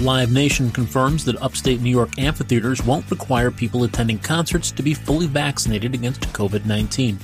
Live 0.00 0.32
Nation 0.32 0.70
confirms 0.70 1.26
that 1.26 1.42
upstate 1.42 1.82
New 1.82 1.90
York 1.90 2.18
amphitheaters 2.18 2.82
won't 2.82 3.10
require 3.10 3.50
people 3.50 3.84
attending 3.84 4.18
concerts 4.18 4.70
to 4.70 4.82
be 4.82 4.94
fully 4.94 5.26
vaccinated 5.26 5.92
against 5.92 6.22
COVID 6.32 6.64
19. 6.64 7.18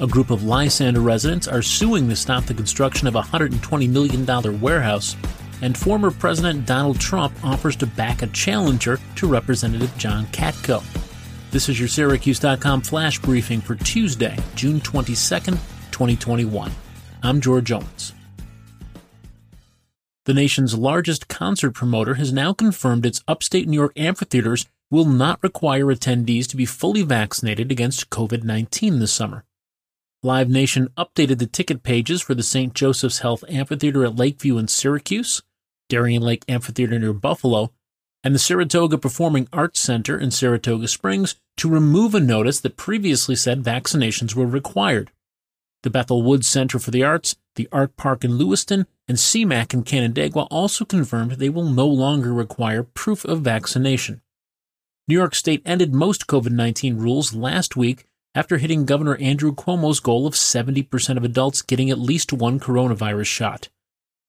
A 0.00 0.06
group 0.06 0.30
of 0.30 0.42
Lysander 0.42 1.00
residents 1.00 1.46
are 1.46 1.60
suing 1.60 2.08
to 2.08 2.16
stop 2.16 2.44
the 2.44 2.54
construction 2.54 3.06
of 3.06 3.16
a 3.16 3.20
$120 3.20 3.90
million 3.90 4.60
warehouse, 4.60 5.14
and 5.60 5.76
former 5.76 6.10
President 6.10 6.64
Donald 6.64 6.98
Trump 6.98 7.34
offers 7.44 7.76
to 7.76 7.86
back 7.86 8.22
a 8.22 8.28
challenger 8.28 8.98
to 9.16 9.26
Representative 9.26 9.94
John 9.98 10.24
Katko. 10.28 10.82
This 11.50 11.68
is 11.68 11.78
your 11.78 11.88
Syracuse.com 11.88 12.80
flash 12.80 13.18
briefing 13.18 13.60
for 13.60 13.74
Tuesday, 13.74 14.38
June 14.54 14.80
22nd, 14.80 15.58
2021. 15.90 16.72
I'm 17.22 17.42
George 17.42 17.72
Owens. 17.72 18.14
The 20.26 20.34
nation's 20.34 20.76
largest 20.76 21.28
concert 21.28 21.70
promoter 21.70 22.14
has 22.14 22.32
now 22.32 22.52
confirmed 22.52 23.06
its 23.06 23.22
upstate 23.28 23.68
New 23.68 23.76
York 23.76 23.92
amphitheaters 23.94 24.66
will 24.90 25.04
not 25.04 25.40
require 25.40 25.86
attendees 25.86 26.48
to 26.48 26.56
be 26.56 26.66
fully 26.66 27.02
vaccinated 27.02 27.70
against 27.70 28.10
COVID 28.10 28.42
19 28.42 28.98
this 28.98 29.12
summer. 29.12 29.44
Live 30.24 30.48
Nation 30.48 30.88
updated 30.98 31.38
the 31.38 31.46
ticket 31.46 31.84
pages 31.84 32.22
for 32.22 32.34
the 32.34 32.42
St. 32.42 32.74
Joseph's 32.74 33.20
Health 33.20 33.44
Amphitheater 33.48 34.04
at 34.04 34.16
Lakeview 34.16 34.58
in 34.58 34.66
Syracuse, 34.66 35.42
Darien 35.88 36.22
Lake 36.22 36.44
Amphitheater 36.48 36.98
near 36.98 37.12
Buffalo, 37.12 37.70
and 38.24 38.34
the 38.34 38.40
Saratoga 38.40 38.98
Performing 38.98 39.46
Arts 39.52 39.78
Center 39.78 40.18
in 40.18 40.32
Saratoga 40.32 40.88
Springs 40.88 41.36
to 41.58 41.70
remove 41.70 42.16
a 42.16 42.20
notice 42.20 42.58
that 42.58 42.76
previously 42.76 43.36
said 43.36 43.62
vaccinations 43.62 44.34
were 44.34 44.46
required. 44.46 45.12
The 45.86 45.90
Bethel 45.90 46.22
Woods 46.22 46.48
Center 46.48 46.80
for 46.80 46.90
the 46.90 47.04
Arts, 47.04 47.36
the 47.54 47.68
Art 47.70 47.96
Park 47.96 48.24
in 48.24 48.36
Lewiston, 48.36 48.88
and 49.06 49.16
CMAC 49.16 49.72
in 49.72 49.84
Canandaigua 49.84 50.48
also 50.50 50.84
confirmed 50.84 51.30
they 51.30 51.48
will 51.48 51.62
no 51.62 51.86
longer 51.86 52.34
require 52.34 52.82
proof 52.82 53.24
of 53.24 53.42
vaccination. 53.42 54.20
New 55.06 55.14
York 55.14 55.36
State 55.36 55.62
ended 55.64 55.94
most 55.94 56.26
COVID 56.26 56.50
19 56.50 56.96
rules 56.98 57.36
last 57.36 57.76
week 57.76 58.04
after 58.34 58.58
hitting 58.58 58.84
Governor 58.84 59.14
Andrew 59.18 59.54
Cuomo's 59.54 60.00
goal 60.00 60.26
of 60.26 60.34
70% 60.34 61.16
of 61.16 61.22
adults 61.22 61.62
getting 61.62 61.88
at 61.88 62.00
least 62.00 62.32
one 62.32 62.58
coronavirus 62.58 63.26
shot. 63.26 63.68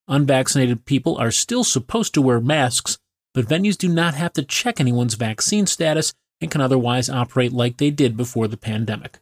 Unvaccinated 0.08 0.86
people 0.86 1.18
are 1.18 1.32
still 1.32 1.64
supposed 1.64 2.14
to 2.14 2.22
wear 2.22 2.40
masks, 2.40 3.00
but 3.34 3.48
venues 3.48 3.76
do 3.76 3.90
not 3.90 4.14
have 4.14 4.34
to 4.34 4.44
check 4.44 4.80
anyone's 4.80 5.16
vaccine 5.16 5.66
status 5.66 6.14
and 6.40 6.52
can 6.52 6.62
otherwise 6.62 7.10
operate 7.10 7.52
like 7.52 7.78
they 7.78 7.90
did 7.90 8.16
before 8.16 8.48
the 8.48 8.58
pandemic. 8.58 9.18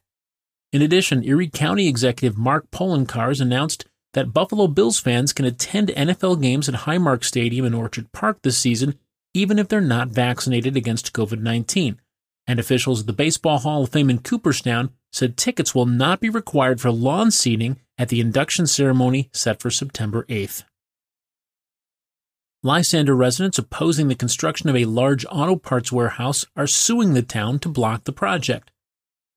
In 0.76 0.81
addition, 0.81 1.23
Erie 1.23 1.48
County 1.48 1.88
Executive 1.88 2.38
Mark 2.38 2.70
Poloncarz 2.70 3.40
announced 3.40 3.86
that 4.12 4.34
Buffalo 4.34 4.68
Bills 4.68 5.00
fans 5.00 5.31
can 5.31 5.45
attend 5.45 5.88
NFL 5.88 6.42
games 6.42 6.68
at 6.68 6.81
Highmark 6.81 7.23
Stadium 7.23 7.66
in 7.66 7.73
Orchard 7.73 8.12
Park 8.12 8.40
this 8.42 8.58
season, 8.58 9.00
even 9.34 9.58
if 9.58 9.70
they're 9.70 9.80
not 9.80 10.09
vaccinated 10.09 10.76
against 10.76 11.14
COVID 11.14 11.40
19. 11.40 12.02
And 12.46 12.59
officials 12.59 13.00
at 13.00 13.08
the 13.08 13.14
Baseball 13.14 13.59
Hall 13.59 13.84
of 13.84 13.90
Fame 13.90 14.09
in 14.09 14.20
Cooperstown 14.20 14.90
said 15.14 15.38
tickets 15.38 15.73
will 15.73 15.86
not 15.86 16.20
be 16.20 16.30
required 16.30 16.81
for 16.81 16.92
lawn 16.92 17.31
seating 17.31 17.80
at 17.98 18.09
the 18.09 18.20
induction 18.20 18.68
ceremony 18.68 19.30
set 19.31 19.62
for 19.62 19.72
September 19.72 20.23
8th. 20.23 20.66
Lysander 22.64 23.16
residents 23.16 23.58
opposing 23.58 24.09
the 24.09 24.14
construction 24.14 24.68
of 24.68 24.76
a 24.76 24.84
large 24.84 25.26
auto 25.31 25.56
parts 25.56 25.94
warehouse 25.94 26.46
are 26.58 26.68
suing 26.68 27.14
the 27.14 27.22
town 27.22 27.59
to 27.59 27.70
block 27.70 28.03
the 28.03 28.12
project. 28.12 28.72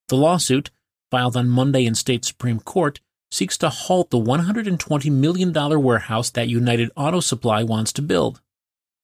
The 0.09 0.17
lawsuit, 0.17 0.71
filed 1.11 1.37
on 1.37 1.49
Monday 1.49 1.87
in 1.87 1.95
state 1.95 2.25
Supreme 2.25 2.61
Court, 2.61 3.01
seeks 3.31 3.59
to 3.59 3.69
halt 3.69 4.11
the 4.11 4.19
$120 4.19 5.11
million 5.13 5.53
warehouse 5.83 6.31
that 6.31 6.49
United 6.49 6.91
Auto 6.97 7.21
Supply 7.21 7.63
wants 7.63 7.93
to 7.95 8.03
build. 8.03 8.41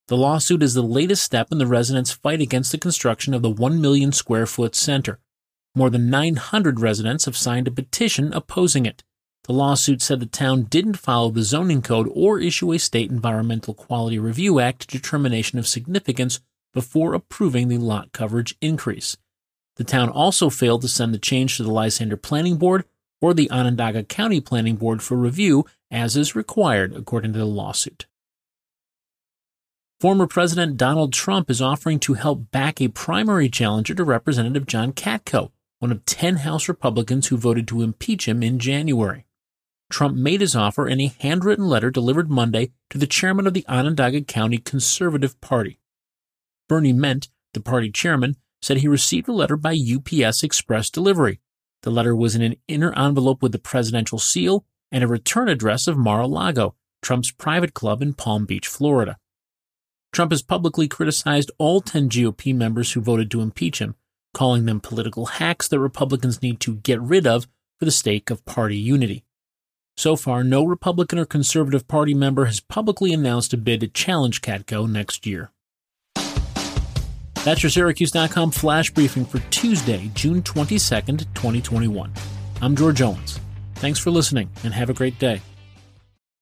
The 0.09 0.17
lawsuit 0.17 0.63
is 0.63 0.75
the 0.75 0.83
latest 0.83 1.23
step 1.23 1.51
in 1.51 1.59
the 1.59 1.67
residents' 1.67 2.13
fight 2.13 2.41
against 2.41 2.73
the 2.73 2.79
construction 2.79 3.33
of 3.33 3.43
the 3.43 3.51
1 3.51 3.81
million 3.81 4.13
square 4.13 4.47
foot 4.47 4.75
center. 4.75 5.19
More 5.75 5.91
than 5.91 6.11
900 6.11 6.79
residents 6.79 7.25
have 7.25 7.37
signed 7.37 7.67
a 7.67 7.71
petition 7.71 8.33
opposing 8.33 8.87
it. 8.87 9.03
The 9.45 9.53
lawsuit 9.53 10.01
said 10.01 10.21
the 10.21 10.27
town 10.27 10.65
didn't 10.65 10.99
follow 10.99 11.31
the 11.31 11.43
zoning 11.43 11.83
code 11.83 12.09
or 12.13 12.39
issue 12.39 12.73
a 12.73 12.79
state 12.79 13.11
Environmental 13.11 13.75
Quality 13.75 14.19
Review 14.19 14.61
Act 14.61 14.89
determination 14.89 15.59
of 15.59 15.67
significance 15.67 16.41
before 16.73 17.15
approving 17.15 17.69
the 17.69 17.79
lot 17.79 18.13
coverage 18.13 18.57
increase. 18.61 19.17
The 19.77 19.85
town 19.85 20.09
also 20.09 20.51
failed 20.51 20.83
to 20.83 20.89
send 20.89 21.13
the 21.13 21.19
change 21.19 21.57
to 21.57 21.63
the 21.63 21.73
Lysander 21.73 22.17
Planning 22.17 22.57
Board 22.57 22.85
or 23.21 23.35
the 23.35 23.51
Onondaga 23.51 24.05
County 24.05 24.41
Planning 24.41 24.77
Board 24.77 25.03
for 25.03 25.17
review, 25.17 25.65
as 25.91 26.17
is 26.17 26.37
required 26.37 26.95
according 26.95 27.33
to 27.33 27.39
the 27.39 27.45
lawsuit. 27.45 28.07
Former 30.01 30.27
President 30.27 30.77
Donald 30.77 31.13
Trump 31.13 31.51
is 31.51 31.63
offering 31.63 31.99
to 32.01 32.15
help 32.15 32.51
back 32.51 32.81
a 32.81 32.89
primary 32.89 33.49
challenger 33.49 33.95
to 33.95 34.05
Representative 34.05 34.67
John 34.67 34.93
Katko, 34.93 35.51
one 35.79 35.91
of 35.91 36.05
10 36.05 36.37
House 36.37 36.69
Republicans 36.69 37.29
who 37.29 37.37
voted 37.37 37.67
to 37.69 37.83
impeach 37.83 38.29
him 38.29 38.43
in 38.43 38.59
January. 38.59 39.25
Trump 39.91 40.17
made 40.17 40.41
his 40.41 40.57
offer 40.57 40.89
in 40.89 41.01
a 41.01 41.15
handwritten 41.21 41.69
letter 41.69 41.91
delivered 41.91 42.31
Monday 42.31 42.73
to 42.91 42.99
the 42.99 43.07
chairman 43.07 43.47
of 43.47 43.55
the 43.55 43.65
Onondaga 43.69 44.23
County 44.23 44.59
Conservative 44.59 45.41
Party. 45.41 45.79
Bernie 46.69 46.93
Ment, 46.93 47.29
the 47.53 47.61
party 47.61 47.91
chairman, 47.91 48.37
said 48.65 48.79
he 48.79 48.89
received 48.89 49.29
a 49.29 49.33
letter 49.33 49.59
by 49.59 49.77
UPS 49.77 50.43
Express 50.43 50.89
delivery. 50.89 51.39
The 51.83 51.91
letter 51.91 52.17
was 52.17 52.35
in 52.35 52.41
an 52.41 52.57
inner 52.67 52.99
envelope 52.99 53.43
with 53.43 53.53
the 53.53 53.59
presidential 53.59 54.19
seal 54.19 54.65
and 54.91 55.05
a 55.05 55.07
return 55.07 55.51
address 55.51 55.87
of 55.87 55.99
Mar 55.99 56.23
a 56.23 56.27
Lago, 56.27 56.75
Trump's 57.03 57.31
private 57.31 57.75
club 57.75 58.01
in 58.01 58.15
Palm 58.15 58.47
Beach, 58.47 58.67
Florida. 58.67 59.19
Trump 60.15 60.33
has 60.33 60.41
publicly 60.41 60.89
criticized 60.89 61.51
all 61.59 61.83
10 61.83 62.09
GOP 62.09 62.55
members 62.55 62.93
who 62.93 63.03
voted 63.03 63.31
to 63.33 63.43
impeach 63.43 63.81
him, 63.81 63.97
calling 64.33 64.65
them 64.65 64.81
political 64.81 65.27
hacks 65.27 65.69
that 65.69 65.79
Republicans 65.79 66.41
need 66.41 66.59
to 66.61 66.77
get 66.77 67.03
rid 67.03 67.27
of 67.27 67.47
for 67.79 67.85
the 67.85 67.91
sake 67.91 68.31
of 68.31 68.47
party 68.47 68.79
unity. 68.79 69.25
So 69.99 70.17
far, 70.17 70.43
no 70.43 70.65
Republican 70.65 71.19
or 71.19 71.27
Conservative 71.27 71.87
Party 71.87 72.15
member 72.15 72.47
has 72.47 72.61
publicly 72.61 73.13
announced 73.13 73.53
a 73.53 73.59
bid 73.59 73.81
to 73.81 73.89
challenge 73.89 74.41
Katko 74.41 74.91
next 74.91 75.27
year. 75.27 75.51
That's 77.45 77.63
your 77.63 77.69
Syracuse.com 77.69 78.53
flash 78.53 78.91
briefing 78.91 79.27
for 79.27 79.39
Tuesday, 79.51 80.11
June 80.15 80.43
22nd, 80.43 81.19
2021. 81.35 82.11
I'm 82.63 82.75
George 82.75 83.03
Owens. 83.03 83.39
Thanks 83.75 83.99
for 83.99 84.11
listening 84.11 84.49
and 84.65 84.73
have 84.73 84.89
a 84.89 84.95
great 84.95 85.19
day. 85.19 85.43